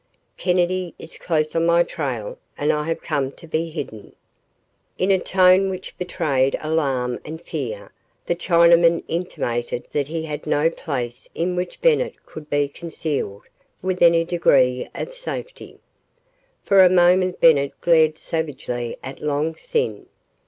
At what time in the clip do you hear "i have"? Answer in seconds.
2.73-3.03